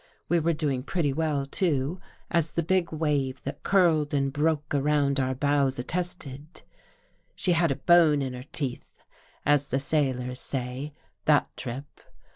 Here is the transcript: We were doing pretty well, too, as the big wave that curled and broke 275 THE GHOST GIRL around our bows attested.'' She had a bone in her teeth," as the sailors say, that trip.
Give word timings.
We 0.29 0.39
were 0.39 0.53
doing 0.53 0.81
pretty 0.81 1.13
well, 1.13 1.45
too, 1.45 1.99
as 2.31 2.53
the 2.53 2.63
big 2.63 2.91
wave 2.91 3.43
that 3.43 3.61
curled 3.61 4.15
and 4.15 4.33
broke 4.33 4.67
275 4.71 4.71
THE 4.71 4.83
GHOST 4.83 5.15
GIRL 5.19 5.25
around 5.27 5.29
our 5.29 5.35
bows 5.67 5.77
attested.'' 5.77 6.61
She 7.35 7.51
had 7.51 7.69
a 7.71 7.75
bone 7.75 8.23
in 8.23 8.33
her 8.33 8.45
teeth," 8.51 9.03
as 9.45 9.67
the 9.67 9.79
sailors 9.79 10.39
say, 10.39 10.93
that 11.25 11.55
trip. 11.55 12.01